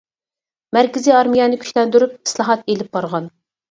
مەركىزى 0.77 1.15
ئارمىيەنى 1.19 1.61
كۈچلەندۈرۈپ، 1.67 2.19
ئىسلاھات 2.21 2.69
ئېلىپ 2.71 2.95
بارغان. 3.01 3.35